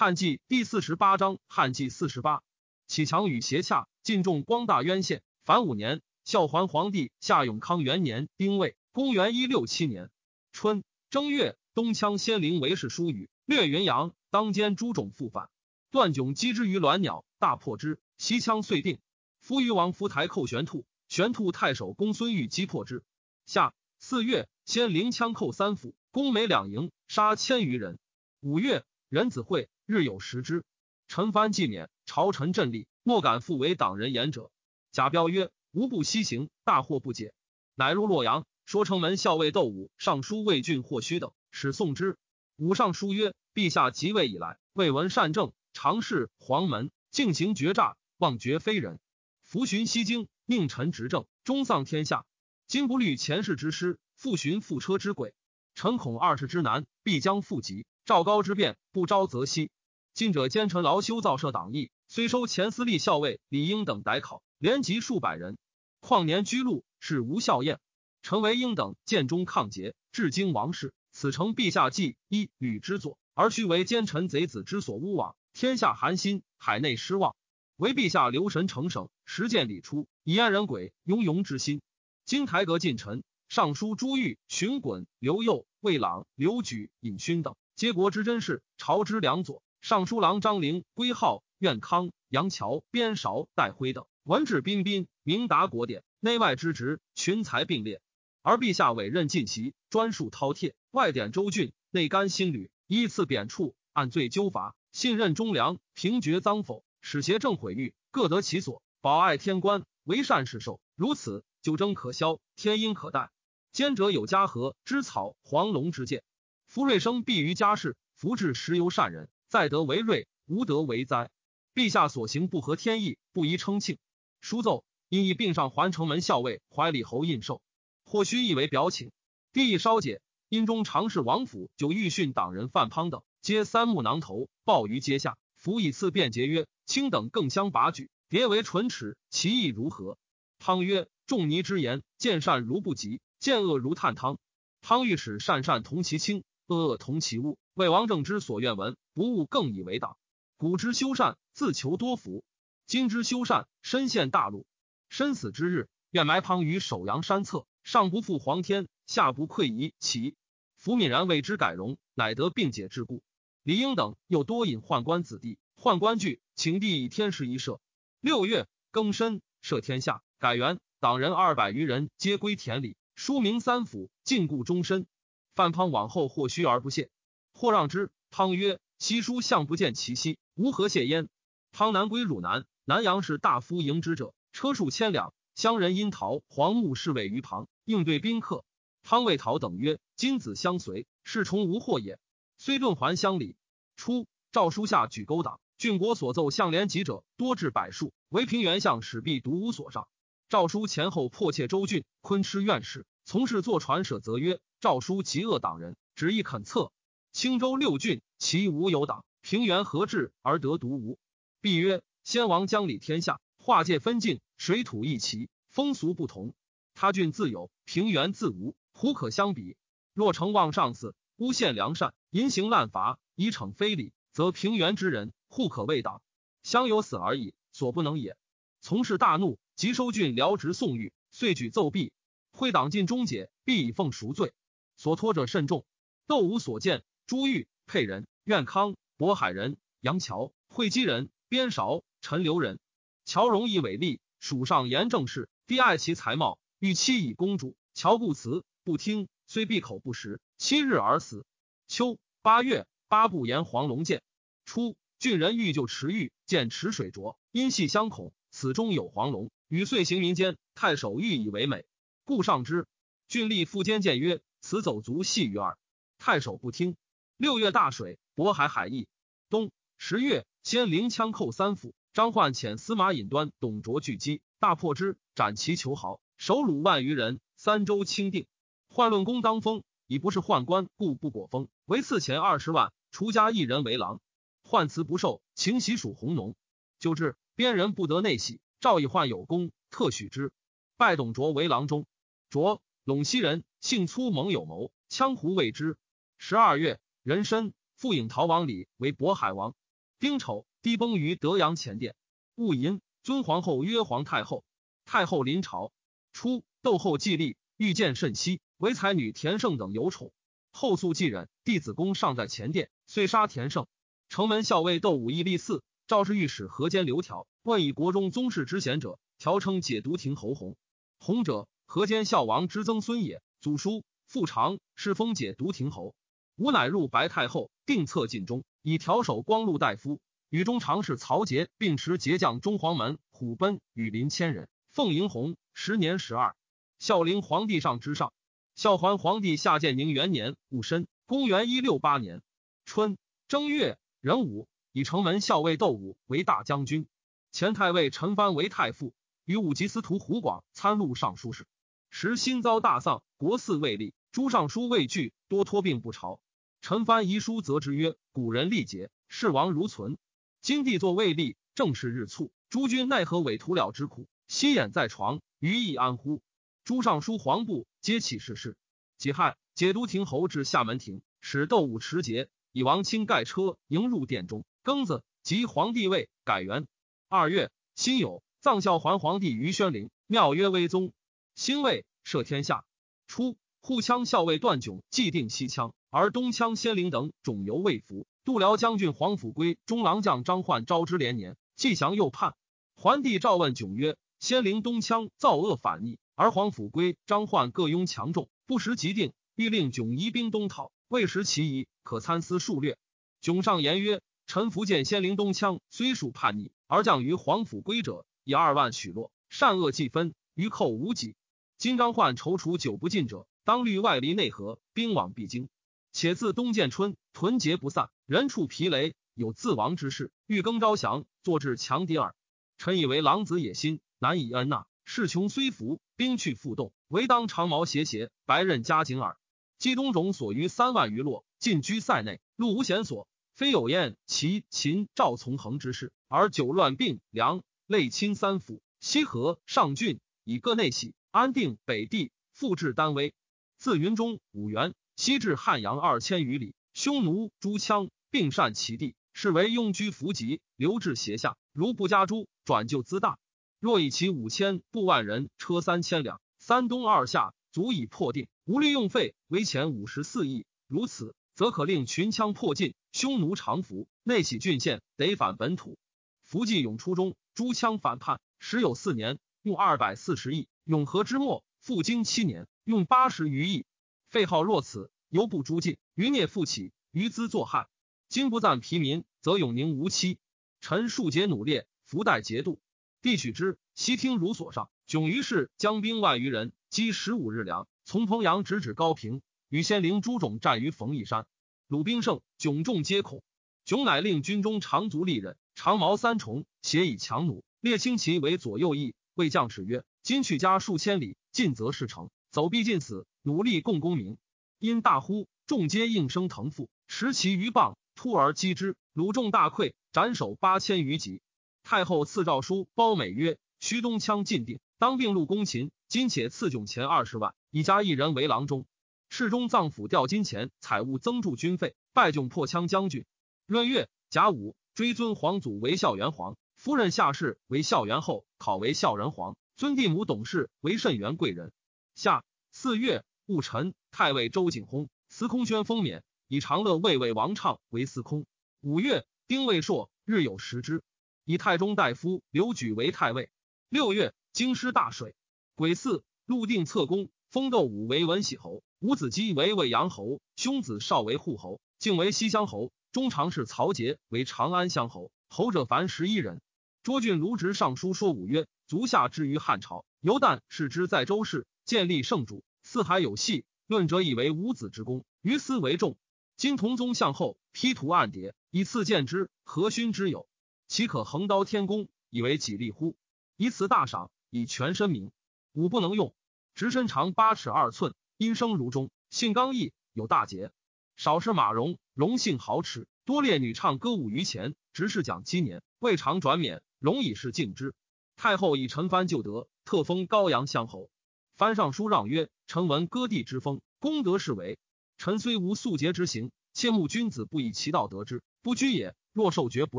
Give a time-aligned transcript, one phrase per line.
[0.00, 2.44] 汉纪第四十八章，汉纪四十八，
[2.86, 5.24] 启强与邪洽，晋重光大渊县。
[5.44, 10.08] 凡五年，孝桓皇帝夏永康元年丁未，公元一六七年
[10.52, 15.50] 春正月，东羌先灵为氏书语，略云阳，当间诸种复返。
[15.90, 19.00] 段迥击之于鸾鸟，大破之，西羌遂定。
[19.40, 23.02] 夫余王夫台寇玄兔，玄兔太守公孙玉击破之。
[23.46, 27.98] 夏四月，先灵羌寇三府，攻每两营，杀千余人。
[28.38, 29.68] 五月，壬子会。
[29.88, 30.64] 日有食之，
[31.06, 34.50] 陈蕃既免，朝臣振立，莫敢复为党人言者。
[34.92, 37.32] 贾彪曰：“无不西行，大惑不解。”
[37.74, 42.18] 乃入洛阳，说城门校尉窦武、尚书魏郡霍须等，使送之。
[42.56, 49.00] 武尚书曰：“陛下即位以来，未闻善政，常侍黄门，敬行绝诈，妄绝非人。
[49.42, 52.26] 伏寻西京，命臣执政，终丧天下。
[52.66, 55.32] 今不虑前世之师，复寻覆车之轨。
[55.74, 57.86] 臣恐二世之难，必将复及。
[58.04, 59.70] 赵高之变，不招则息。”
[60.18, 65.56] 今者奸臣劳修造设党议，虽收前司隶校尉李英等逮考，连及数百人。
[66.00, 67.78] 况年居禄，是无效验。
[68.20, 75.36] 陈为英等建中抗节，至今王室，此诚陛下计一吕之作，而须为奸臣贼子之所诬枉。
[75.52, 77.36] 天下寒心，海内失望。
[77.76, 81.80] 唯陛下留神成省，实践礼出，以安人鬼庸庸之心。
[82.24, 89.62] 今台阁近臣，尚书朱玉、荀滚、刘佑、魏朗、刘举、尹勋等，皆国之真士，朝之良佐。
[89.80, 98.02] 尚书郎张陵、归浩、苑康、杨桥、边韶、戴辉等文质彬彬，明达国典，内外之职，群才并列。
[98.42, 110.80] 而陛下委任进席，专属饕餮，外典州郡，内干新旅，依次贬黜，按罪纠罚，信任忠良，平绝赃否，使邪正毁誉，各得其所，保爱天官，为善是受。
[110.96, 113.30] 如此，九争可消，天阴可待。
[113.72, 116.22] 奸者有嘉禾之草，黄龙之剑。
[116.66, 119.28] 福瑞生必于家事，福至时由善人。
[119.48, 121.30] 在德为瑞，无德为灾。
[121.74, 123.96] 陛下所行不合天意，不宜称庆。
[124.42, 127.60] 书奏，因以并上环城门校尉怀里侯印绶，
[128.04, 129.10] 或须以为表请。
[129.54, 135.38] 帝意稍解，因中常侍王府就欲训党人范滂等，皆三目囊头，抱于阶下。
[135.56, 140.18] 府以次辩节曰：“卿等更相拔举，别为唇齿，其意如何？”
[140.60, 144.38] 汤曰：“仲尼之言，见善如不及，见恶如探汤。
[144.82, 150.16] 汤欲使善善同其轻，恶恶同其恶。”为王政之所愿闻，不务更以为党。
[150.58, 152.44] 古之修善，自求多福；
[152.86, 154.64] 今之修善，身陷大路。
[155.08, 160.36] 身死之日，愿埋旁于首阳山侧，上不负皇天，下不愧夷其。
[160.76, 163.24] 福敏然为之改容，乃得并解之故。
[163.64, 167.80] 李英等又多引宦官子弟，宦官惧，请帝以天时一赦。
[168.20, 170.78] 六月庚申，赦天下，改元。
[171.00, 175.08] 党人二百余人，皆归田里，书名三府，禁锢终身。
[175.56, 177.10] 范滂往后或虚而不谢。
[177.52, 181.28] 或让之，汤曰：“西书相不见其息，吾何谢焉？”
[181.70, 188.64] 汤南归汝南，南阳是大夫迎之者，车数千两，乡人因逃，黄木侍卫于旁应对宾客。
[189.02, 192.18] 汤未逃等曰：“今子相随，是从无祸也。”
[192.58, 193.56] 虽顿还乡里。
[193.96, 200.08] 初，诏书下举勾党，郡国所奏相连集者多至百数，唯平原相使必独无所上。
[200.48, 206.90] 诏书前后迫切州郡，昆吃院士从事坐传舍，则曰：“诏书极恶党人，只意肯策。”
[207.32, 211.18] 青州六郡，其无有党，平原何至而得独无？
[211.60, 216.54] 必曰：先王将理天下，化界分晋，水土异齐，风俗不同。
[216.94, 219.76] 他郡自有，平原自无，胡可相比？
[220.14, 226.22] 若成望上司，诬陷良善，淫行滥罚，以惩非礼，则平原之人，互可为党。
[226.62, 228.36] 相有死而已，所不能也。
[228.80, 232.12] 从事大怒，即收郡辽职宋玉，遂举奏毕。
[232.52, 234.52] 会党尽终结，必以奉赎罪。
[234.96, 235.84] 所托者甚众，
[236.28, 237.04] 窦无所见。
[237.26, 242.78] 朱玉、沛人、苑康、渤海人、杨乔、会稽人、边韶、陈留人。
[243.24, 247.76] 乔容易伟立，蜀上言政事，帝爱其才貌，欲妻以公主。
[247.94, 251.46] 乔故辞，不听，虽闭口不食，七日而死。
[251.88, 254.22] 秋八月，八部言黄龙剑。
[254.66, 260.58] 初，郡人欲救池玉，见池水浊，因系相恐，此中有黄龙，与遂行民间。
[260.74, 261.86] 太守欲以为美，
[262.24, 262.86] 故上之。
[263.28, 265.78] 郡吏复兼谏曰：“此走卒系于耳。”
[266.18, 266.96] 太守不听。
[267.38, 269.06] 六月大水，渤海海邑。
[269.48, 271.94] 冬十月，先灵枪寇三府。
[272.12, 277.38] 张焕遣司马尹端、董卓拒击，大破之，斩其求豪，首虏万余人。
[277.56, 278.48] 三州清定。
[278.88, 284.20] 宦论功当封，已不是宦官，故不果封，为赐钱二十万，除家一人为郎。
[284.64, 286.56] 宦辞不受，请喜属红农。
[286.98, 290.50] 就至，边人不得内喜，赵以宦有功，特许之。
[290.96, 292.04] 拜董卓为郎中。
[292.50, 295.96] 卓，陇西人，性粗猛有谋，羌胡畏之。
[296.36, 296.98] 十二月。
[297.28, 299.74] 人参复引逃王李为渤海王，
[300.18, 302.16] 丁丑，帝崩于德阳前殿。
[302.54, 304.64] 戊寅，尊皇后曰皇太后。
[305.04, 305.92] 太后临朝。
[306.32, 310.32] 初，窦后继立，遇见甚稀，唯才女田胜等有宠。
[310.70, 313.86] 后素继忍，弟子宫尚在前殿，遂杀田胜。
[314.30, 320.78] 城门校尉窦武义立嗣，赵氏御史河间刘条问以国中宗室之贤者，条称解毒亭侯弘。
[321.18, 323.42] 弘者，河间孝王之曾孙也。
[323.60, 326.14] 祖叔父长，世封解毒亭侯。
[326.58, 330.18] 吾乃入白太后，定策晋中，以调守光禄大夫。
[330.48, 336.56] 与中常侍曹节并持节将中黄门虎贲羽林千人，奉迎弘时年十二。
[336.98, 338.32] 孝陵皇帝上之上。
[338.74, 342.42] 孝桓皇帝下建宁元年戊申，公元一六八年
[342.84, 347.06] 春正月壬午，以城门校尉窦武为大将军，
[347.52, 349.14] 前太尉陈蕃为太傅，
[349.44, 351.68] 与武吉司徒胡广参录尚书事。
[352.10, 356.40] 时新遭大丧，国嗣未立，诸尚书畏惧，多托病不朝。
[356.88, 360.16] 陈蕃遗书则之曰：“古人历劫，世王如存。
[360.62, 364.26] 今帝作未立，正是日促，诸君奈何委徒了之苦？
[364.46, 366.40] 息眼在床，余亦安乎？”
[366.84, 368.74] 诸尚书黄部皆起事事。
[369.18, 374.64] 己亥，解都亭侯至厦门庭，使窦武持节，以王卿盖车迎入殿中。
[374.82, 376.86] 庚子，即皇帝位，改元。
[377.28, 381.12] 二月，辛酉，葬孝桓皇帝于宣陵，庙曰威宗。
[381.54, 382.86] 辛未，赦天下。
[383.26, 388.26] 初，护羌校尉段炯既定西羌，而东羌先灵等种犹未服。
[388.44, 392.54] 度辽将军黄甫归、中郎将张焕招之连年，既降又叛。
[392.94, 402.96] 桓帝诏问炯曰：“先灵东羌造恶反逆。”而黄甫归、张焕各拥强众，不时即定，欲令囧移兵东讨，未时其宜，可参思数略。
[403.40, 411.34] 囧上言曰：“臣福建先灵东羌虽属叛逆，而降于黄甫归者，以二万许落，善恶既分，余寇无几。
[411.76, 415.68] 今张焕踌躇久不进者，当虑外离内合，兵往必经。
[416.18, 422.34] 且自东建春，屯结不散，人畜疲累，有自亡之势，欲更招降，坐至强敌耳。
[422.76, 429.36] 臣以为狼子野心，难以恩纳。”势穷虽服，兵去复动，唯当长矛斜斜，白刃加紧耳。
[429.78, 433.28] 冀东种所余三万余落，尽居塞内，路无险所。
[433.54, 443.34] 非有燕、齐、秦、赵从横之势，而久乱并梁，累侵三府，西河、上郡，以各内喜，安定北地，复置丹威。
[443.76, 451.56] 自云中、五原，西至汉阳二千余里，匈奴、诸羌并善其地，是为拥居伏吉，留至斜下。
[451.72, 453.36] 如不加诛，转就资大。
[453.80, 458.46] 若以其五千步万人，车三千两，三东二夏，足以破定。
[458.64, 460.66] 无虑用费，为钱五十四亿。
[460.86, 465.98] 如此，则可令群羌破尽，匈奴长服，内起郡县，得返本土。
[466.44, 470.68] 伏季永初中，诸羌反叛，时有四年，用二百四十亿。
[470.84, 473.84] 永和之末，复经七年，用八十余亿。
[474.28, 477.88] 废号若此，犹不诛尽，余孽复起，余资作汉。
[478.28, 480.38] 今不赞疲民，则永宁无期。
[480.82, 482.78] 臣数节努烈，福待节度。
[483.22, 484.90] 帝取之，悉听如所上。
[485.08, 489.40] 迥于是将兵万余人，积十五日粮，从彭阳直指高平，
[489.70, 491.46] 与先灵诸种战于冯翊山。
[491.86, 493.42] 鲁兵胜，迥众皆恐。
[493.86, 499.14] 迥乃令军中长足利刃，长矛三重，携以强弩，列轻骑为左右翼。
[499.32, 503.26] 谓将士曰：“今去家数千里，进则事成，走必尽死。
[503.42, 504.38] 努力共功名。”
[504.78, 508.96] 因大呼，众皆应声腾赴，持其余棒，突而击之。
[509.12, 511.42] 鲁众大溃，斩首八千余级。
[511.82, 515.90] 太后赐诏书褒美曰：“徐东羌尽定，当并入攻秦。
[516.06, 518.86] 今且赐囧钱二十万，以加一人为郎中。
[519.28, 521.94] 侍中脏府调金钱财物，增助军费。
[522.12, 523.26] 拜囧破羌将军。
[523.66, 529.56] 闰月甲午，追尊皇祖为孝元皇，夫人夏氏为孝元后，考为孝仁皇。
[529.76, 531.72] 尊帝母董氏为慎元贵人。
[532.14, 538.44] 夏四月戊辰，太尉周景薨，司空宣封冕，以长乐卫尉王畅为司空。
[538.82, 541.02] 五月丁未朔，日有食之。
[541.46, 543.50] 以太中大夫刘举为太尉。
[543.88, 545.34] 六月，京师大水。
[545.74, 552.92] 癸巳，陆定策宫，封窦武为文喜侯，伍子基为魏阳侯，兄子少为护侯，敬为西乡侯。
[553.12, 556.60] 中常侍曹节为长安乡侯，侯者凡十一人。
[557.02, 563.66] 卓郡卢植上书说武曰：足下至于汉朝，犹旦视之在周氏，建立圣主，四海有戏。
[563.86, 566.16] 论者以为五子之功，于斯为重。
[566.56, 570.48] 今同宗向后，批图暗谍，以次见之，何勋之有？
[570.86, 573.14] 岂可横刀天宫，以为己利乎？
[573.58, 575.30] 以此大赏，以全身名。
[575.74, 576.34] 武不能用，
[576.74, 580.72] 直身长八尺二寸，音声如钟，性刚毅，有大节。
[581.14, 584.74] 少师马荣，荣性豪侈，多列女唱歌舞于前。
[584.94, 586.82] 执事讲七年，未尝转免。
[586.98, 587.94] 荣以是敬之。
[588.36, 591.10] 太后以陈蕃旧德，特封高阳乡侯。
[591.58, 594.78] 翻上书让曰：“臣闻割地之风，功德是为。
[595.16, 599.98] 臣虽无素节之行，切慕君子不以其道得之，不居也。”若受爵不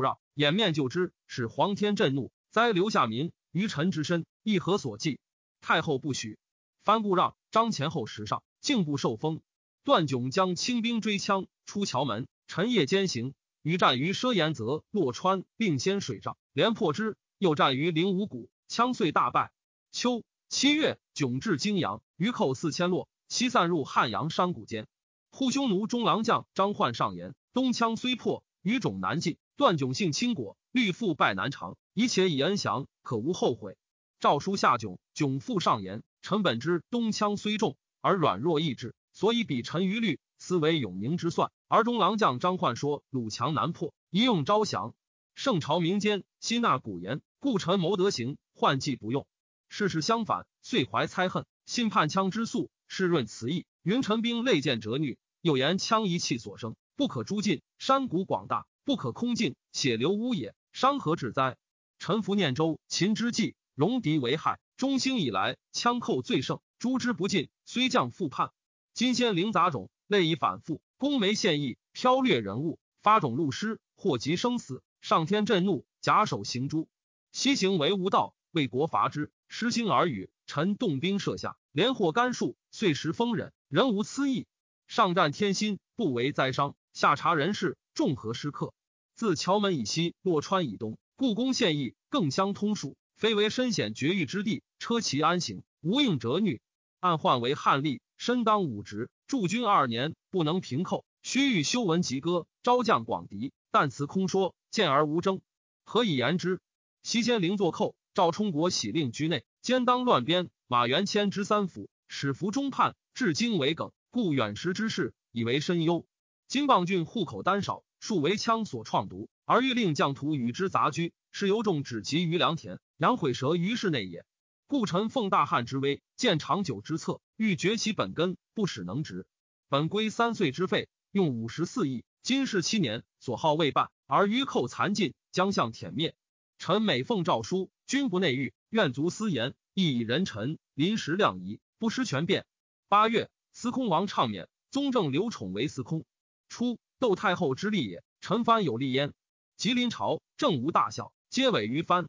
[0.00, 5.20] 让，掩面就之，使皇天震怒，灾留下民于臣之身，亦何所忌？
[5.60, 6.38] 太后不许。
[6.82, 9.42] 翻不让，张前后时上，竟不受封。
[9.84, 17.18] 段炯将轻兵追枪，出桥门，晨夜兼行，与战于奢延泽、洛川，并先水上，连破之。
[17.36, 19.52] 又战于灵武谷，枪遂大败。
[19.92, 24.88] 秋七月，迥至泾阳，余寇四千落，西散入汉阳山谷间。
[25.30, 29.38] 护匈奴中郎将张焕上言：东羌虽破，余种难尽。
[29.56, 33.78] 段炯性轻果，虑复败南长，一切以恩降，可无后悔。
[34.18, 41.52] 诏书下迥，迥复上言：臣本知东羌虽重，而软弱意志，所以比陈于虑，思为永宁之算。
[41.68, 44.96] 而中郎将张焕说鲁强难破，宜用招降。
[45.36, 47.22] 圣朝民间心纳古言。
[47.38, 49.28] 故臣谋德行，换计不用。
[49.70, 53.66] 事事相反，遂怀猜恨，信叛羌之素，湿润词意。
[53.82, 57.62] 云陈兵累见折女，又言羌一气所生，不可诛尽。
[57.78, 61.56] 山谷广大，不可空尽，血流污也，伤何至哉？
[62.00, 64.58] 臣服念州，秦之计，戎狄为害。
[64.76, 68.50] 中兴以来，羌寇最盛，诛之不尽，虽降复叛。
[68.92, 74.82] 今先灵杂种，类以反复，攻梅献义，剽掠人物，发种戮师，祸及生死。
[75.00, 76.88] 上天震怒，假手行诛。
[77.30, 80.30] 西行为无道，为国伐之，失心而语。
[80.46, 84.46] 臣动兵设下，连获甘树，遂时封忍，人无私意。
[84.88, 88.72] 上战天心，不为灾伤；下察人事，众合失克。
[89.14, 96.60] 自桥门以西，洛川以东，故宫县邑更相通属，非为深险绝域之地，车骑安行，无应折虐。
[96.98, 105.40] 暗患为汉吏，身当武职，驻军二年，不能平寇，须欲修文集歌，招降广敌，但辞空说，见而无争，
[105.84, 106.60] 何以言之？
[107.02, 110.50] 西监灵作寇，赵充国喜令居内，兼当乱边。
[110.66, 116.06] 马元谦之三府，使服中叛，至今为梗，故远时之事以为深忧。
[116.46, 124.26] 金棒郡户口单少，数为羌所创毒，而欲令将徒与之杂居，是由众止集于良田，养毁蛇于室内也。
[124.66, 129.26] 故臣奉大汉之威，见长久之策，欲绝其本根，不使能直。
[129.70, 136.14] 本归三岁之费，用五十四亿，今世七年，所好未半，而余寇残尽，将相殄灭。
[136.62, 142.46] 臣每奉诏书，君不内御，愿卒私言，亦以人臣临时量仪，不失权变。
[142.86, 146.04] 八月，司空王畅免，宗正刘宠为司空。
[146.48, 149.12] 初，窦太后之立也，臣藩有立焉。
[149.56, 152.08] 吉林朝政无大小，皆委于藩。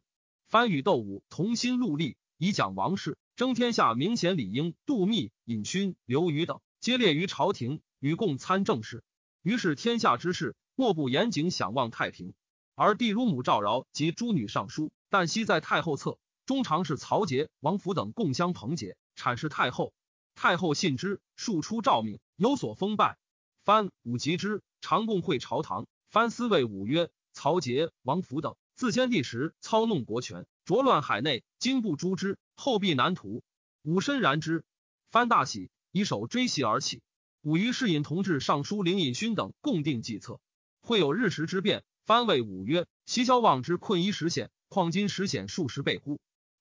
[0.50, 3.96] 藩与窦武同心戮力，以讲王室，争天下。
[3.96, 9.04] 明显李英、杜密、尹勋、刘虞等，皆列于朝廷，与共参政事。
[9.42, 12.36] 于是天下之事，莫不严谨，想望太平。
[12.76, 16.18] 而帝如母赵饶及诸女上书，但悉在太后侧。
[16.46, 19.94] 中常侍曹节、王府等共相捧解，阐释太后。
[20.34, 23.18] 太后信之，数出诏命，有所封拜。
[23.63, 25.86] 藩武吉之，常共会朝堂。
[26.10, 33.44] 藩司谓武曰：“曹节、王府等自先帝时操弄国权，浊乱海内，今不诛之，后必难图。”
[33.84, 34.63] 武深然之。
[35.10, 37.01] 藩大喜，以手追袭而起。
[37.41, 40.39] 武于侍尹同治、尚书林尹勋等共定计策，
[40.80, 41.84] 会有日食之变。
[42.06, 46.18] 藩谓武曰：“西郊望之困一时险，况今时险数十倍乎？”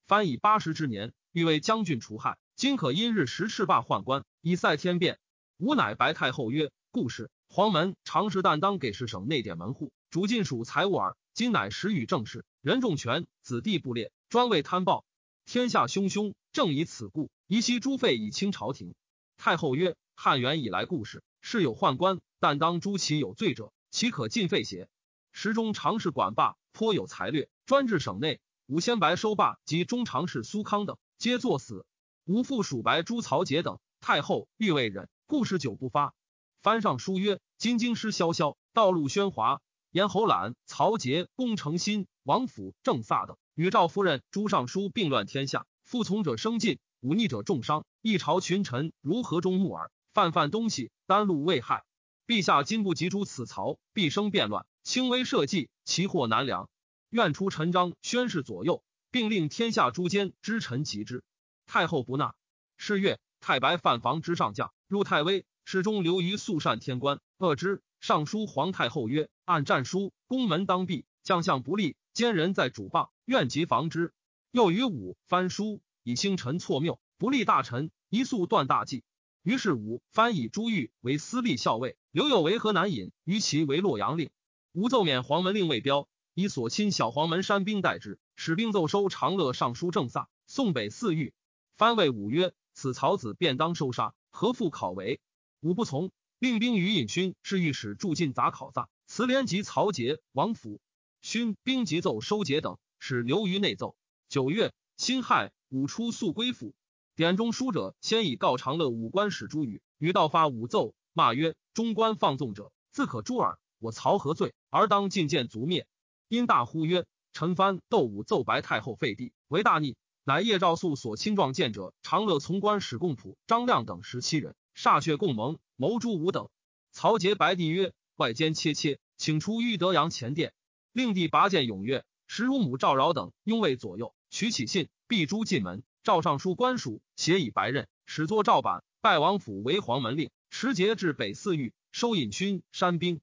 [0.08, 5.20] 藩以八十之年，欲为将军除害，今可因日食赤罢宦官，以赛天变。
[5.58, 11.16] 吾乃白太后曰：“故事黄门常时担当给事省内典门户，主进属财物耳。
[11.34, 15.04] 今乃时与政事，人重权，子弟不列，专为贪暴，
[15.46, 18.96] 天下汹汹，正以此故，宜息诸废以清朝廷。”
[19.38, 24.88] 太后曰：“汉元以来，故事是有宦官，但当诛其有罪者，岂可尽废邪？”
[25.32, 28.40] 时中常侍管罢颇有才略，专治省内。
[28.66, 31.84] 武先白收霸及中常侍苏康等，皆作死。
[32.24, 36.14] 吴父属白朱曹节等，太后欲未忍，故事久不发。
[36.62, 39.60] 翻上书曰：今京师萧萧，道路喧哗。
[39.90, 47.84] 燕侯览、曹节、宫城新、王府、郑萨等，与赵夫人、朱尚书并乱天下，服从者生尽，忤逆者重伤。
[48.00, 51.84] 一朝群臣如何中木耳，泛泛东西，丹路未害。
[52.26, 54.64] 陛下今不及诛此曹，必生变乱。
[54.82, 56.68] 轻微社稷，其祸难量。
[57.10, 61.22] 愿出陈章宣示左右，并令天下诸奸之臣及之。
[61.66, 62.34] 太后不纳。
[62.76, 67.82] 是月，太白犯房之上将入太微，始终留于肃善天官，恶之。
[68.00, 74.14] 上书皇太后曰：“按战书，宫门当闭，将相不利，奸人在主棒，愿即防之。”
[74.50, 79.04] 又于武翻书，以星辰错谬，不利大臣，一速断大计。
[79.42, 84.30] 于是武翻以朱玉为司隶校尉，刘有为河南尹，于其为洛阳令。
[84.72, 91.34] 吴奏免黄门令魏彪，以所亲小黄门山兵代之，使兵奏收长乐尚书郑萨，宋北四狱。
[91.76, 95.20] 藩谓武曰：“此曹子便当收杀，何复考为？”
[95.58, 100.80] 武不从，令兵于尹勋是御史驻进杂考萨，辞连及曹节、王府。
[101.20, 103.96] 勋兵急奏收节等，使留于内奏。
[104.28, 106.76] 九月，辛亥，武出宿归府。
[107.16, 113.58] 典中书者先以告长乐武官使朱宇，于道发武奏，骂曰：“中官放纵者，自可诛耳。
[113.80, 115.88] 我曹何罪，而当进见族灭？”
[116.28, 126.50] 因大呼曰：“陈蕃窦武奏白太后废帝，为大逆。”乃叶兆素所亲状见者，长乐从官史贡普、张亮等十七人，歃血共盟，谋诛吾等。
[126.92, 130.52] 曹节白帝曰：“外间切切，请出玉德阳前殿。”
[130.92, 135.82] 令帝拔剑踊跃，时如母赵饶等拥卫左右，取起信，必诛进门。
[136.02, 140.30] 赵尚书官署写以白刃，始作赵版，拜王府为黄门令。
[140.50, 143.20] 持节至北四域，收引勋山兵，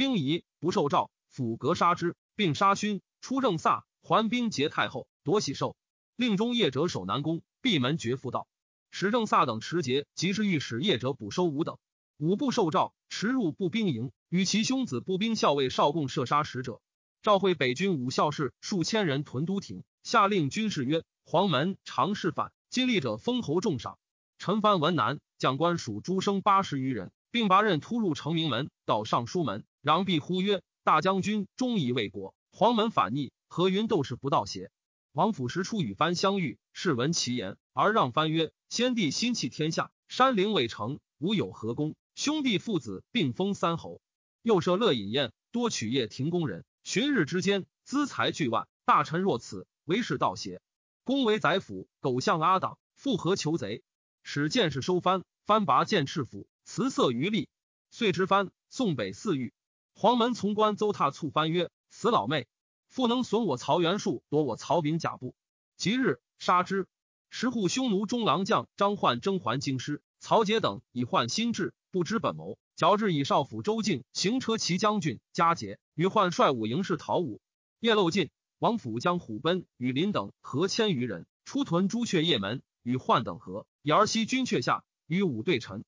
[0.00, 3.02] 兵夷不受诏，府格杀之，并杀勋。
[3.20, 5.76] 出正萨，还兵劫太后，夺喜寿。
[6.16, 8.48] 令中业者守南宫，闭门绝妇道。
[8.90, 11.76] 使正萨等持节，即是御史业者捕收武等。
[12.16, 16.80] 五不受诏，驰入步兵营，与其兄子步兵校尉少共射杀使者。
[17.20, 23.98] 召会北军武校士数千人屯都亭，下令军士曰：“黄门常侍反，今立者封侯重赏。”
[24.40, 34.70] 陈蕃闻南将官属诸生八十余人，并拔刃突入成明门，到尚书门，攘臂呼曰：“大将军忠义为国，黄门反逆，何云斗士不道邪？”
[35.12, 41.94] 王府时初与藩相遇，是闻其言，而让藩曰：“先帝心弃天下，山陵未成，吾有何功？
[42.14, 44.00] 兄弟父子并封三侯，
[44.42, 50.60] 又设乐饮宴，多取夜廷工人。”旬日之间，资财巨万，大臣若此，为是道邪？
[51.04, 53.82] 公为宰辅，狗相阿党，复何求贼？
[54.22, 57.48] 使剑士收藩，藩拔剑赤府，辞色余力，
[57.90, 59.52] 遂执藩送北四域。
[59.92, 62.46] 黄门从官邹踏促藩曰：“死老妹，
[62.86, 65.34] 复能损我曹元术，夺我曹炳甲部。
[65.76, 66.86] 即日杀之。”
[67.28, 72.56] 十户匈奴中郎将张焕征还京师，曹节等以换心智，不知本谋。
[72.76, 77.40] 矫治以少府周敬行车骑将军加节与换帅武营士讨武，
[77.80, 85.84] 夜漏尽，王府将虎贲与林等合千余人出屯朱雀夜门，与换等合，以儿西军阙下与武对陈。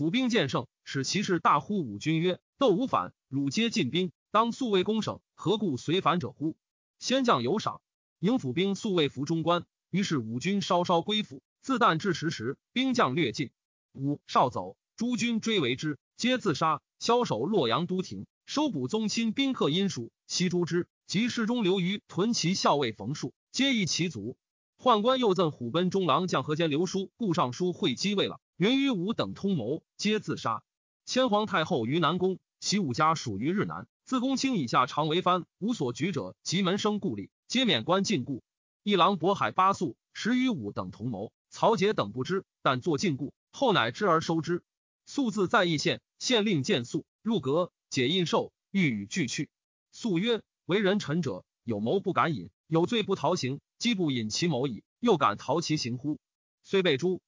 [0.00, 6.56] 府兵见胜，使骑士大呼武军曰：“斗无反，汝皆进兵，当速为攻省，何故随反者乎？”
[6.98, 7.82] 先将有赏，
[8.18, 9.66] 营府兵速为服中官。
[9.90, 13.50] 于是武军稍稍归府，自旦至时时，兵将略尽，
[13.92, 15.98] 武少走，诸军追为之。
[16.16, 20.88] 皆自杀，枭首洛阳都亭，收捕宗亲宾客殷属，悉诛之。
[21.06, 24.38] 及侍中刘虞屯骑校尉冯树，皆诣其族。
[24.78, 28.40] 宦官又赠虎贲中郎将河间刘书、顾尚书会稽魏了。
[28.60, 30.62] 云于武等通谋，皆自杀。
[31.06, 33.88] 千皇太后于南宫，其武家属于日南。
[34.04, 38.42] 自公卿以下常为藩，无所举者，及门生故吏，皆免官禁锢。
[38.82, 44.62] 一郎渤海八宿，时于武等同谋，曹节等不知，但作禁锢，后乃知而收之。
[45.06, 46.02] 素字在义县。
[46.18, 49.48] 县令见素入阁解印绶，欲与俱去。
[49.90, 53.62] 素曰：“为人臣者，有谋不敢隐，有罪不逃刑。
[53.78, 56.18] 既不隐其谋矣，又敢逃其刑乎？”
[56.62, 57.22] 虽被诛。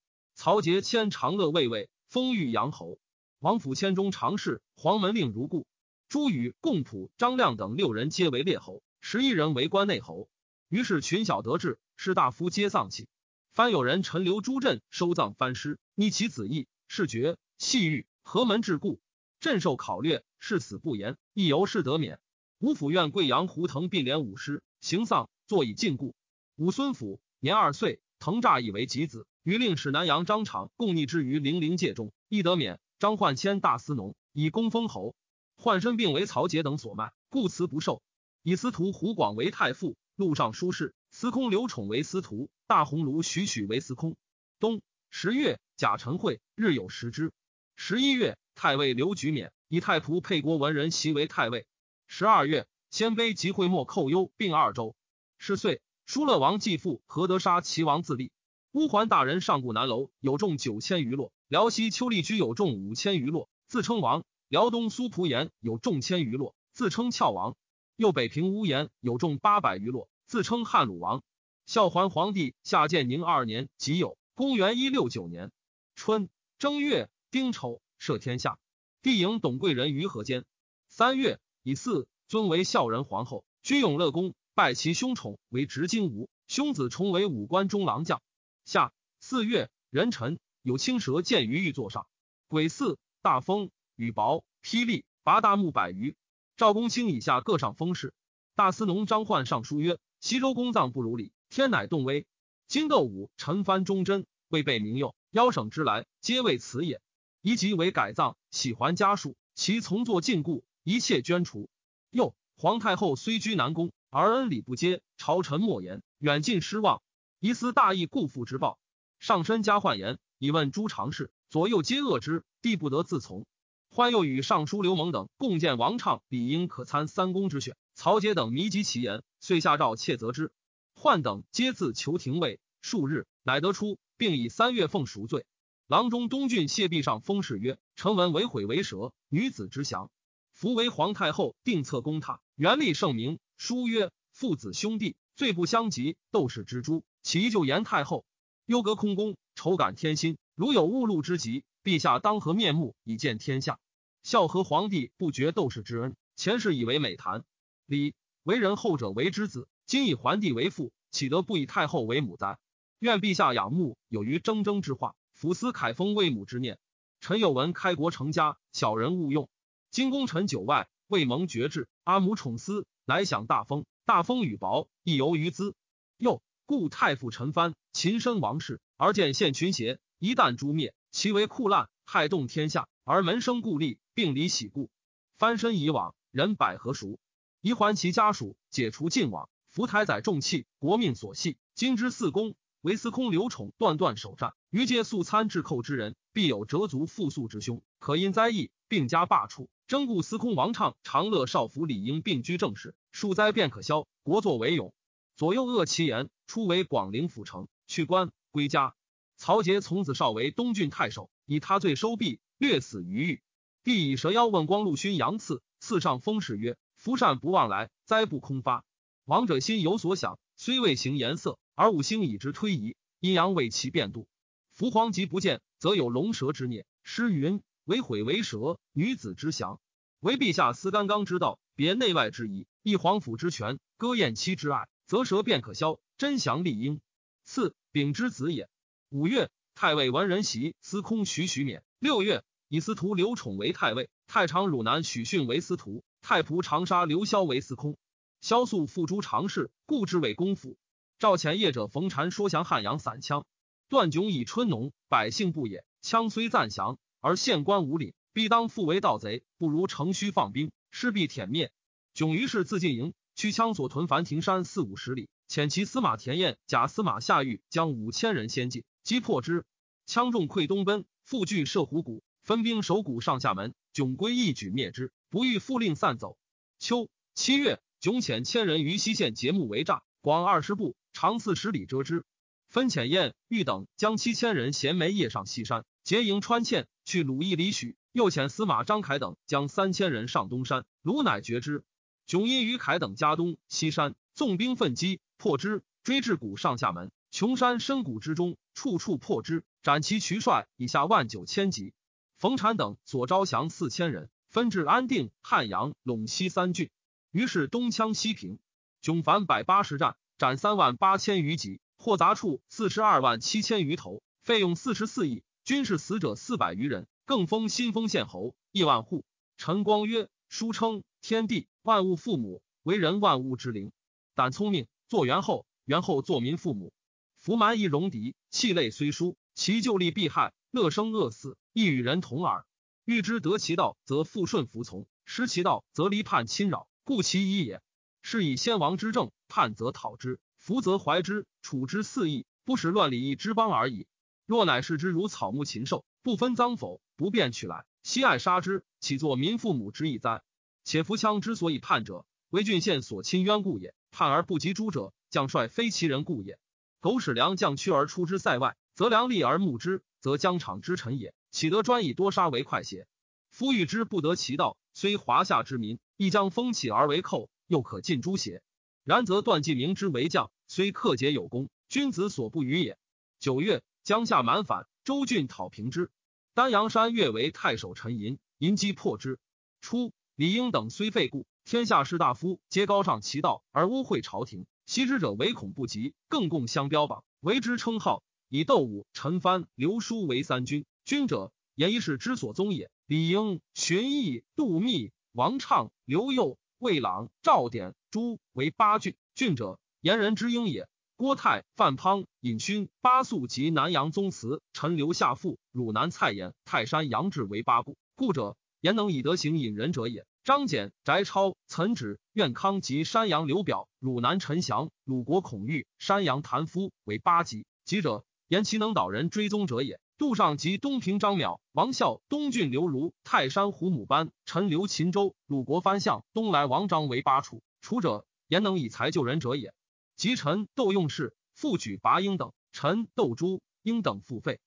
[0.44, 2.98] 曹节迁长乐卫尉，封豫阳侯。
[3.38, 5.68] 王府迁中常侍，黄门令如故。
[6.08, 10.28] 朱宇、贡普、张亮等六人皆为列侯，十一人为关内侯。
[10.68, 13.06] 于是群小得志，士大夫皆丧气。
[13.54, 18.08] 藩有人陈留朱镇收葬藩师，逆其子意，是绝细狱。
[18.24, 18.98] 何门桎梏，
[19.38, 22.18] 朕受考略，誓死不言，亦由是得免。
[22.58, 26.14] 吴府院贵阳胡腾并连五师，行丧，坐以禁锢。
[26.56, 32.78] 武孙府年二岁，腾诈以为己子，于令使南阳张敞共逆之于零陵界中，亦得免。
[32.98, 35.16] 张焕迁大司农，以功封侯。
[35.56, 38.02] 焕身病为曹节等所卖，故辞不受。
[38.42, 44.16] 以司徒胡广为太傅，录尚书事；司空刘宠为司徒，大鸿胪许许为司空。
[44.60, 47.32] 冬十月，甲辰会，日有食之。
[47.74, 51.66] 十一月，太尉刘举免，以太仆沛国文人袭为太尉。
[52.06, 54.94] 十二月，鲜卑及会莫寇忧并二州。
[55.38, 58.30] 是岁，疏勒王继父何德杀齐王自立。
[58.72, 64.24] 乌桓大人上古南楼有众九千余落，辽西丘利居有众五千余落，自称王。
[64.48, 67.54] 辽东苏蒲延有众千余落，自称翘王。
[67.96, 71.22] 右北平乌延有众八百余落，自称汉鲁王。
[71.66, 75.52] 孝桓皇帝下建宁二年己酉，公元一六九年
[75.94, 77.10] 春正月。
[77.30, 78.58] 丁丑，赦天下。
[79.02, 80.44] 帝迎董贵人于河间。
[80.88, 88.22] 三月，以四尊为孝仁皇后，居永乐宫，拜其兄宠为执金吾，兄子重为武官中郎将。
[88.64, 92.06] 夏四月，壬辰，有青蛇见于玉座上。
[92.48, 96.16] 癸巳，大风，雨雹，霹雳，拔大木百余。
[96.56, 98.14] 赵公卿以下各上封事。
[98.54, 102.26] 大司农张焕上书曰：西周公葬不如礼，天乃动威。
[102.68, 107.00] 今斗武陈蕃忠贞，未被民佑，邀省之来，皆为此也。
[107.40, 111.68] 宜即为改葬，喜还家属，其从作禁锢，一切捐除。
[112.10, 117.02] 又皇太后虽居南宫，而恩礼不接，朝臣莫言，远近失望。
[117.44, 118.78] 疑思大义故父之报，
[119.18, 123.46] 上身加宦言，以问诸常侍，左右皆恶之，必不得自从。
[123.88, 130.52] 欢又与尚书刘蒙等共见王畅、李英可参三公之选，曹节等迷及其言，遂下诏窃责之。
[130.94, 135.44] 患等皆自求廷尉，数日乃得出，并以三月奉赎罪。
[135.88, 140.12] 郎中东郡谢壁上封事曰：“臣闻为毁为蛇，女子之祥。
[140.52, 143.40] 夫为皇太后定策公榻，元立圣明。
[143.56, 148.24] 书曰：父子兄弟罪不相及，斗士之诛，其就言太后。
[148.66, 150.38] 忧隔空宫，愁感天心。
[150.54, 153.80] 如有误路之疾。”陛下当何面目以见天下？
[154.22, 157.42] 孝和皇帝不绝斗士之恩，前世以为美谈。
[157.86, 162.56] 李为人后者为之子，今以桓帝为父，岂得不以太后为母哉？
[163.00, 166.78] 愿陛下仰慕有于铮铮之化，抚思凯封为母之念。
[167.20, 169.48] 臣有闻开国成家，小人勿用。
[169.90, 173.84] 今功臣久外，未蒙爵制，阿母宠思，乃享大封。
[174.04, 175.74] 大封与薄，亦由于兹。
[176.16, 180.94] 又故太傅陈蕃秦身王室，而见献群邪，一旦诛灭。
[181.10, 184.90] 其为酷滥，害动天下，而门生故吏，并离喜故。
[185.36, 187.18] 翻身以往，人百何熟？
[187.60, 189.50] 宜还其家属，解除禁网。
[189.70, 191.58] 福台载重器，国命所系。
[191.74, 197.82] 今之四公，为司空刘宠断断守战，余皆素参治寇之人，必有折足复诉之凶。
[197.98, 199.68] 可因灾异，并加罢黜。
[199.86, 204.94] 征故司空王畅、长乐少府李英并居正室，数灾便可消，国作为永。
[205.42, 208.94] 左右恶其言，初为广陵府城，去官归家。
[209.36, 213.42] 曹节从子少为东郡太守，以他罪收币，略死于狱。
[213.82, 218.84] 帝以蛇妖问光禄勋杨赐，赐上封事曰：“夫善不忘来，灾不空发。”
[219.26, 224.28] 王者心有所想，虽未行颜色，而五星以之推移，阴阳为其变度。
[224.70, 226.86] 福皇极不见，则有龙蛇之孽。
[227.02, 229.80] 诗云：“为毁为蛇，女子之祥。”
[230.22, 237.02] 为陛下思干纲之道，别内外之宜，一皇甫之权，割燕妻之爱，则蛇便可消，真祥立应。
[237.44, 238.70] 赐丙之子也。
[239.10, 241.84] 五月，太尉文人袭司空徐徐免。
[241.98, 247.98] 六月，以司徒刘宠为太尉，太常汝南许逊为司徒，太仆长沙刘萧为司空。
[248.40, 250.78] 萧肃复诸常侍，故之为公府。
[251.18, 253.44] 赵遣业者冯禅说降汉阳散羌，
[253.90, 255.84] 段炯以春农，百姓不也。
[256.02, 261.70] 羌虽暂降，而县官无礼，必当复为盗贼，不如乘虚放兵，势必殄灭。
[262.14, 268.84] 炯于是自进营，驱羌所屯樊庭山四五十里，遣其司马田彦、假司马夏玉将五千人先进。
[269.02, 269.64] 击破之，
[270.06, 273.74] 羌众溃东奔，复据射虎谷，分兵守谷上下门。
[273.92, 276.38] 迥归一举灭之，不欲复令散走。
[276.78, 282.24] 秋七月，迥遣千人于西县结木为栅，广二十步，长四十里遮之。
[282.68, 287.96] 分遣燕、玉等将七千人衔枚夜上西山，结营川堑去鲁邑里许。
[288.12, 291.82] 又遣司马张凯等将三千人上东山，鲁乃绝之。
[292.32, 297.12] 迥因于凯等家东西山，纵兵奋击，破之，追至谷上下门。
[297.30, 301.92] 穷山深谷之中，处处破之，斩其渠帅以下万九千级。
[302.38, 306.88] 冯产等所招降四千人，分至安定、汉阳、陇西三郡。
[307.32, 308.58] 于是东羌西平，
[309.02, 319.22] 迥凡百八十战，斩三万八千余级，获杂处四十二万七千余头，费用四十四亿，军事死者四百余人，更封新丰县侯，亿万户。
[319.58, 323.90] 陈光曰：书称天地万物父母，为人万物之灵。
[324.36, 326.92] 胆聪明，作元后，元后作民父母。
[327.38, 332.64] 服蛮夷戎狄，气类虽殊，其就利必害，乐生恶死，亦与人同耳。
[333.04, 337.82] 欲之得其道，则复顺服从；失其道，则离叛侵扰，故其一也。
[338.22, 344.06] 是以先王之政，叛则讨之，福则怀之，处之肆意，不使乱礼义之邦而已。
[344.46, 350.44] 若乃视之如草木禽兽，不分脏否，不便取来，惜爱杀之，岂作民父母之意哉？
[350.84, 353.94] 且扶羌之所以叛者，为郡县所侵冤故也。
[354.10, 356.58] 叛而不及诛者，将帅非其人故也。
[357.00, 363.06] 苟使良将屈而出之塞外，则良立而牧之，则疆场之臣也，岂得专以多杀为快邪？
[363.48, 368.62] 夫欲之不得其道，虽华夏之民，亦将风起而为寇，又可尽诛邪？
[369.04, 372.98] 然则段季明之为将，虽克节有功，君子所不与也。
[373.40, 376.10] 九月，江夏蛮反，周郡讨平之。
[376.54, 379.40] 丹阳山越为太守陈寅，寅击破之。
[379.80, 380.12] 初，
[380.42, 384.66] 李英等虽废故，天下士大夫皆高尚其道而污秽朝廷。
[384.86, 388.24] 袭之者唯恐不及，更共相标榜，为之称号。
[388.48, 390.84] 以窦武、陈蕃、刘书为三军。
[391.04, 392.90] 军者，言一世之所宗也。
[393.06, 399.14] 李应、荀彧、杜密、王畅、刘佑、魏朗、赵典、朱为八郡。
[399.36, 400.88] 郡者，言人之应也。
[401.14, 407.96] 郭泰、范滂、尹勋、巴素及南阳宗祠、陈留下父、汝南蔡衍、泰山杨志为八部。
[408.16, 410.26] 故者，言能以德行引人者也。
[410.44, 417.64] 张俭、翟超、岑止、苑康及山阳刘表、汝南陈祥、鲁国孔玉、山阳谭夫为八级。
[417.84, 420.00] 吉者，言其能导人追踪者也。
[420.18, 427.62] 杜尚及东平张邈、王孝、东郡刘如、泰山胡母班、陈留秦州、鲁国番相、东来王张为八处。
[427.80, 429.72] 楚者，言能以才救人者也。
[430.16, 432.52] 及陈窦用事，复举拔英等。
[432.72, 434.58] 陈窦朱英等复废。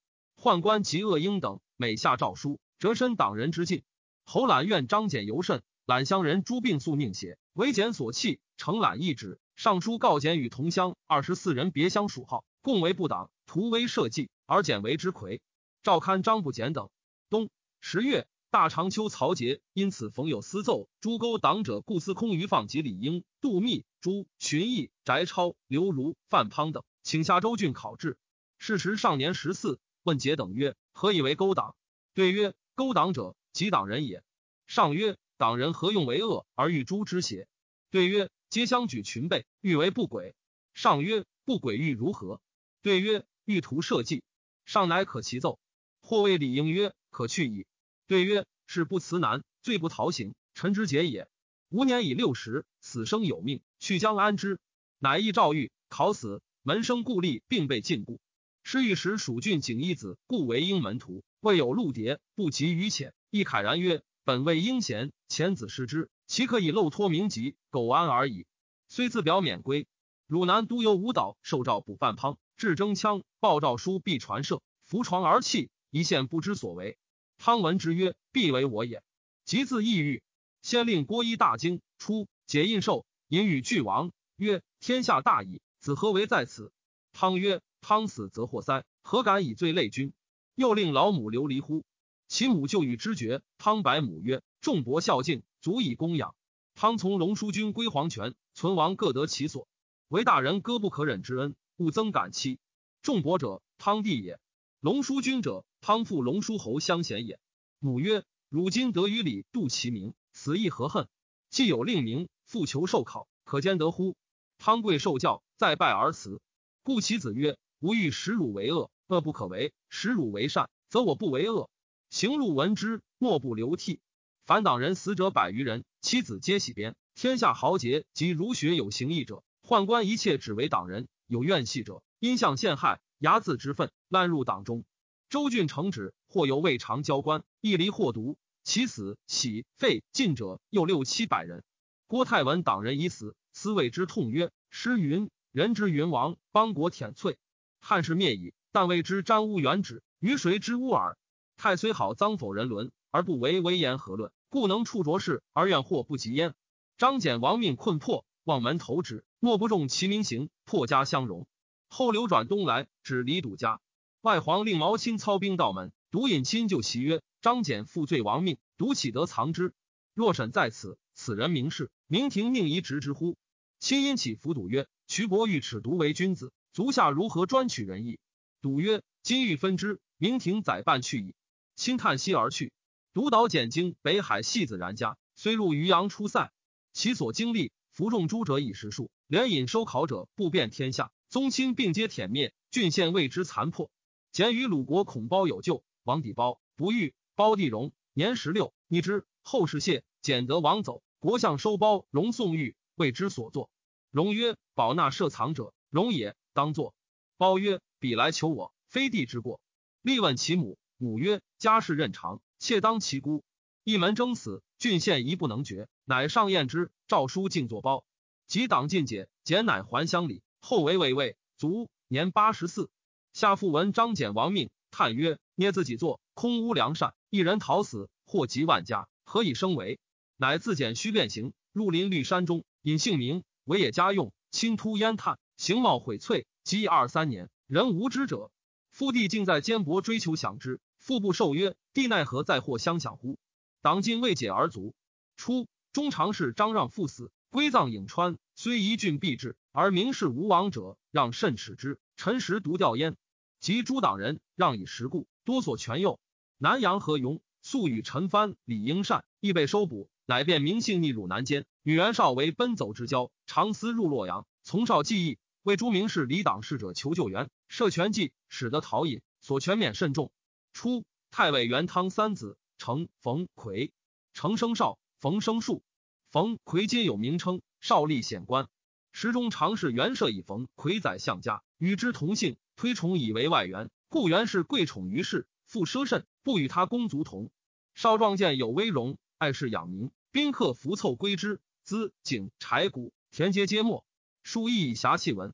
[0.42, 3.84] 宦官及恶英等，每下诏书，折身党人之禁。
[4.26, 9.40] 侯览愿张俭尤甚，览乡人诸病宿命写，为简所弃，承览一旨。
[9.56, 15.42] 上书告简与同乡二十四人别乡属号，共为部党，图威社稷，而简为之魁。
[15.84, 16.90] 赵刊张不简等。
[17.30, 28.18] 冬十月，大长秋曹节，因此逢有私奏，诸勾党者，故司空余放及李英、杜密、朱荀彧、翟超、刘儒、范滂等，请下州郡考治。
[28.58, 31.76] 是时上年十四，问节等曰：“何以为勾党？”
[32.16, 34.22] 对曰：“勾党者，及党人也。”
[34.68, 37.48] 上曰：“党人何用为恶而欲诛之邪？”
[37.90, 40.36] 对曰：“皆相举群备，欲为不轨。”
[40.76, 42.42] 上曰：“不轨欲如何？”
[42.84, 44.24] 对曰：“欲图社稷。”
[44.66, 45.58] 上乃可其奏。
[46.02, 47.66] 或谓李应曰：“可去矣。”
[48.06, 51.28] 对曰：“是不辞难，罪不逃刑，臣之节也。
[51.70, 54.60] 吾年已六十，死生有命，去将安之？”
[55.00, 56.42] 乃诣诏狱，考死。
[56.62, 58.18] 门生故吏并被禁锢。
[58.64, 61.24] 失御史蜀郡景一子，故为应门徒。
[61.40, 63.14] 未有陆牒，不及于浅。
[63.36, 68.46] 亦慨然曰：“本为英贤，遣子失之，岂可以漏脱名籍，苟安而已？”
[68.88, 69.88] 虽自表免归。
[70.26, 76.98] 汝南都邮吴岛，受诏补范滂，至征羌，报诏书必传射，伏床而泣，一线不知所为。
[77.38, 79.04] 汤闻之曰：“必为我也。”
[79.44, 80.24] 即自抑郁。
[80.62, 86.72] 先令郭一大惊，出解印绶，引与俱亡，曰：“天下大矣，子何为在此？”
[87.12, 87.62] 汤曰。
[87.88, 90.12] 汤死则祸塞，何敢以罪累君？
[90.56, 91.84] 又令老母流离乎？
[92.28, 93.42] 其母就与之绝。
[93.58, 96.36] 汤白母曰：“众伯孝敬，足以供养。”
[96.76, 99.68] 汤从龙叔君归黄泉，存亡各得其所。
[100.08, 102.60] 为大人割不可忍之恩，勿增感戚。
[103.02, 104.38] 众伯者，汤弟也；
[104.80, 107.40] 龙叔君者，汤父龙叔侯相贤也。
[107.80, 111.08] 母曰：“汝今得于礼，度其名，此亦何恨？
[111.50, 114.16] 既有令名，复求受考，可兼得乎？”
[114.58, 116.42] 汤贵受教，再拜而辞。
[116.84, 117.58] 故其子曰。
[117.82, 121.70] 吾欲使汝为恶，恶不可为；使汝为善，则我不为恶。
[122.16, 124.00] 行路闻之，莫不流涕。
[124.46, 126.96] 反党人死者百余人，妻子皆喜鞭。
[127.14, 131.10] 天下豪杰及儒学有行义者，宦官一切只为党人。
[131.28, 134.86] 有怨气者，因向陷害，睚眦之愤，滥入党中。
[135.28, 141.66] 周郡承旨，或由未尝交官，一离或毒，其死喜废尽者，又六七百人。
[142.08, 147.36] 郭泰闻党人已死，思为之痛曰：“诗云：人之云王，邦国舔瘁。”
[147.82, 151.18] 汉室灭矣，但为之沾污原旨，于谁之污耳？
[151.58, 154.32] 太虽好脏否人伦，而不为威言何论？
[154.50, 156.54] 故能处浊事而怨祸不及焉。
[156.98, 161.48] 张俭亡命困迫，望门投之，莫不重其名行，破家相容。
[161.88, 163.82] 后流转东来，指李堵家。
[164.22, 169.74] 外皇令毛亲操兵到门，独引亲就其曰：“张俭负罪亡命，独岂得藏之？
[170.14, 173.38] 若审在此，此人明示，明廷宁移直之乎？”
[173.80, 178.20] 亲因起伏笃曰：“瞿伯欲耻独为君子。”足下如何专取人意？
[178.62, 181.34] 笃曰：“今欲分之，明廷宰办去矣。”
[181.76, 182.72] 轻叹息而去。
[183.14, 186.52] 独岛简经北海戏子然家，虽入渔阳出塞，
[186.92, 191.12] 其所经历服众诸者以实数，连引收考者不遍天下。
[191.30, 193.90] 宗亲并皆殄灭，郡县为之残破。
[194.32, 199.26] 简与鲁国孔包有旧，王底包不遇，包地荣年十六，逆之。
[199.42, 203.70] 后世谢简得王走，国相收包荣宋玉，为之所作。
[204.12, 206.96] 荣曰：“保纳设藏者，荣也。”当作。
[207.38, 209.60] 包曰：“彼来求我，非弟之过。”
[210.02, 213.44] 立问其母，母曰：“家事任常，妾当其姑。”
[213.84, 216.92] 一门争死，郡县一不能决，乃上宴之。
[217.08, 218.06] 诏书敬作包，
[218.48, 220.42] 及党尽解，简乃还乡里。
[220.60, 222.90] 后为魏尉，卒年八十四。
[223.34, 230.00] 下父闻张简亡命，叹曰：“捏自己作，空无良善，一人逃死，祸及万家，何以生为？”
[230.38, 235.38] 乃自简须变形，入林绿山中，隐姓名，为野家用，侵突烟炭。
[235.58, 238.52] 形貌毁翠，即二三年，人无知者。
[238.96, 243.38] 父弟竟在坚薄追求享之，父不受曰：“弟奈何在祸相享乎？”
[243.84, 244.96] 党尽未解而卒。
[245.36, 248.38] 初，中常侍张让父死，归葬颍川。
[248.56, 252.00] 虽一郡必至，而名士无王者，让甚耻之。
[252.16, 253.18] 陈实独吊焉。
[253.60, 256.22] 及诸党人让以时故，多所权佑。
[256.58, 261.66] 南阳何勇素与陈蕃、李应善亦被收捕，乃变名姓逆汝南间。
[261.84, 265.38] 与袁绍为奔走之交，常思入洛阳，从少记忆。
[265.64, 270.32] 为诸名士、离党事者求救援，设权计，使得陶隐，所权免甚重。
[270.74, 273.92] 初，太尉元汤三子成、冯、魁，
[274.34, 275.84] 成生少，冯生树。
[276.30, 278.68] 冯魁皆有名称，少立显官。
[279.12, 287.50] 时中常侍袁摄以冯魁宰相家，与之同姓，推崇以为外援，故袁氏贵宠于世，富奢甚，不与他公族同。
[287.94, 294.06] 少壮见有威容，爱事养民，宾客服凑归之，资景柴谷田皆皆没。
[294.44, 295.54] 书亦以侠气闻。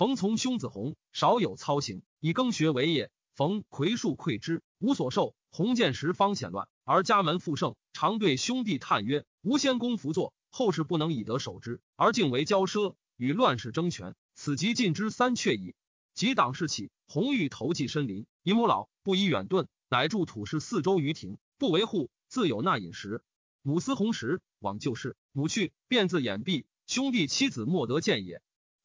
[0.00, 3.10] 冯从兄子弘，少有操行，以耕学为业。
[3.34, 5.34] 冯魁树馈之，无所受。
[5.50, 15.74] 弘见时方显乱，而家门复盛，常对兄弟叹曰：“吾先公辅佐，后世不能以德守之，而竟为骄奢，与乱世争权，此即尽之三阙矣。”
[16.16, 23.22] 及党事起，弘欲投寄深林，以母老，不以远遁，乃住土氏四周于庭，不为户，自有纳饮食。
[23.60, 26.64] 母思弘时往旧事，母去，便自掩蔽。
[26.86, 28.40] 兄弟妻子莫得见也。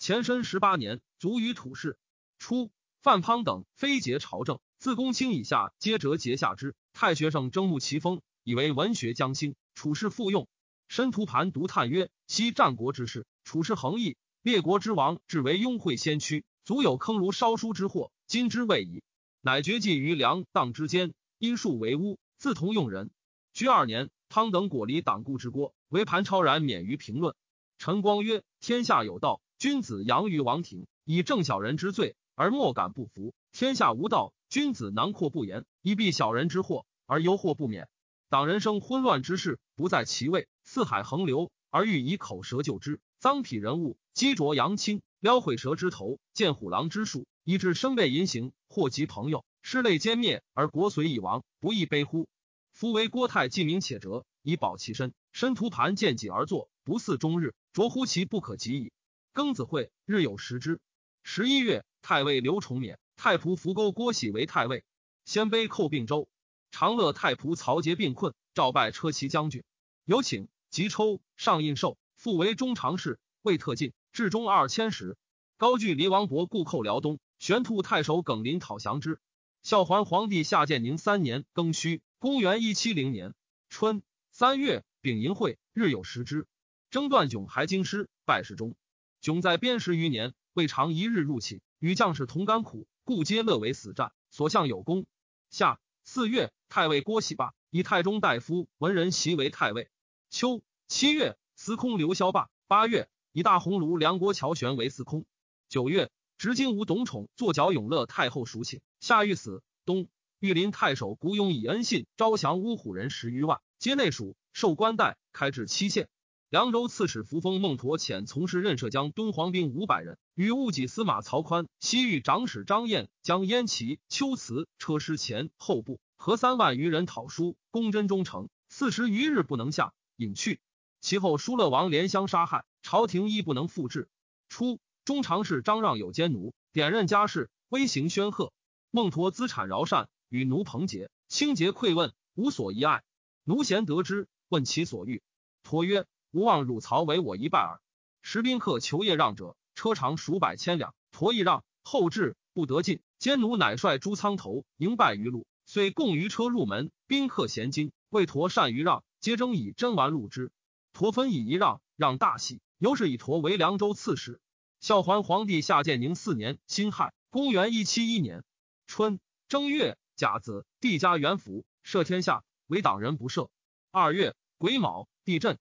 [0.05, 1.97] 前身十八年，卒于土氏。
[2.37, 2.69] 初，
[3.01, 4.59] 范滂等非节朝政。
[4.77, 6.75] 自公卿以下，皆折节下之。
[6.93, 9.55] 太学生争慕其风，以为文学将兴。
[9.73, 10.47] 处士复用。
[10.87, 18.11] 申屠盘独叹曰：“昔战国之事，处士横溢，列国之王，至为庸会先驱，足有坑儒烧书之祸。
[18.27, 19.01] 今之未矣。”
[19.41, 23.09] 乃绝迹于梁荡之间，因数为巫，自同用人。
[23.53, 27.33] 居二年，汤等果离党锢之郭，为盘超然免于评论。
[27.79, 37.89] 陈光曰：“天下有道，君子扬于王庭，以正小人之罪，而莫敢不服；天下无道。”君子囊括不言，以避小人之祸，而忧祸不免。
[38.29, 43.01] 党人生昏乱之事，不在其位；四海横流，而欲以口舌救之。
[43.17, 52.29] 脏痞人物，击啄扬亲，撩毁蛇之头，见虎狼之术，以致身被淫行，祸及朋友，失类歼灭，而国随已亡，不亦悲乎？
[52.71, 55.11] 夫为郭泰既明且折，以保其身。
[55.31, 58.91] 申屠盘见己而坐，不似终日，着乎其不可及矣。
[59.35, 60.79] 庚子会，日有食之。
[61.21, 62.95] 十一月，太尉刘崇勉。
[63.17, 64.85] 太仆扶沟郭喜为太尉，
[65.25, 66.29] 鲜卑寇并州，
[66.71, 69.65] 长乐太仆曹节病困，召拜车骑将军，
[70.05, 75.17] 有请即抽上印绶，复为中常侍，未特进，至中二千石。
[75.57, 79.19] 高句离王伯故寇辽东，玄兔太守耿林讨降之。
[79.63, 83.33] 孝桓皇帝下建宁三年庚戌，公元一七零年
[83.67, 86.47] 春三月丙寅会，日有食之。
[86.89, 88.77] 征断囧还京师，拜侍中。
[89.25, 92.85] 迥在边十余年，未尝一日入寝，与将士同甘苦。
[93.03, 95.07] 故皆乐为死战，所向有功。
[95.49, 99.89] 夏四月，太尉郭喜罢，以太中大夫文人袭为太尉。
[100.29, 102.51] 秋七月，司空刘萧罢。
[102.67, 105.25] 八月，以大鸿胪梁国乔玄为司空。
[105.69, 108.79] 九月，执金吾董宠坐角永乐太后赎寝。
[108.99, 109.63] 夏欲死。
[109.85, 110.07] 冬，
[110.37, 116.09] 御林太守古勇以恩信招降乌虎人十余万，皆内属，受官带，开至七县。
[116.49, 130.61] 凉州刺史扶风孟驼遣从事任涉江敦煌兵五百人，与务己司马曹宽、西域长史张燕将燕齐、秋辞车师前后部合三万余人讨书，攻真忠诚，四十余日不能下，隐去。
[131.01, 134.07] 其后疏勒王连相杀害，朝廷亦不能复制。
[134.47, 138.53] 初，中常侍张让有奸奴，点任家事，威行宣赫。
[138.91, 143.03] 孟驼资产饶善，与奴彭结，清洁馈问，无所遗爱。
[143.43, 145.23] 奴贤得之，问其所欲，
[145.63, 146.05] 驼曰。
[146.35, 147.79] 吾望汝曹为我一拜耳。
[148.21, 151.63] 时宾客求业让者，车长数百千两，驼亦让。
[151.81, 156.91] 后至不得进，奸奴乃率诸仓头迎拜于路，遂共于车入门。
[157.07, 160.51] 宾客嫌金，为驼善于让，皆争以真丸入之。
[160.91, 164.41] 驼分以一让，让大喜，由是以驼为凉州刺史。
[164.81, 168.43] 孝桓皇帝下建宁四年辛亥，公元一七一年
[168.87, 173.47] 春正月甲子，帝加元辅，赦天下，为党人不赦。
[173.91, 175.57] 二月癸卯，地震。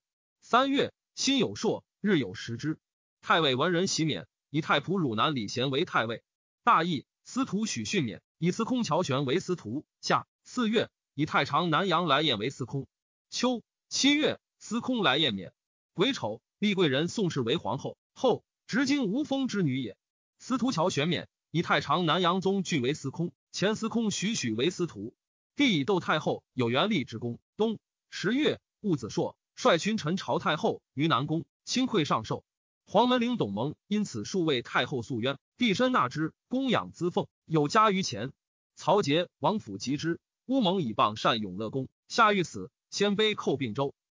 [0.47, 2.79] 三月，辛有朔，日有食之。
[3.23, 6.23] 太尉文人袭免，以太仆汝南李贤为太尉。
[6.65, 9.87] 大义，司徒许逊免，以司空乔玄为司徒。
[10.03, 12.87] 夏四月，以太常南阳来燕为司空。
[13.31, 15.55] 秋七月，司空来燕免。
[15.95, 17.97] 癸丑，立贵人宋氏为皇后。
[18.13, 19.97] 后执金无封之女也。
[20.39, 23.33] 司徒乔玄免，以太常南阳宗据为司空。
[23.51, 25.15] 前司空许许为司徒。
[25.57, 27.38] 帝以窦太后有元立之功。
[27.57, 27.79] 冬
[28.11, 29.38] 十月，戊子朔。
[29.55, 32.44] 率群臣朝太后于南宫，亲馈上寿。
[32.87, 38.33] 黄门令董蒙因此数为太后诉冤，帝身纳之，供养资奉，有加于前。
[38.75, 41.88] 曹节王府及之，乌蒙以傍善永乐宫。
[42.09, 43.94] 下狱死，鲜卑寇并州。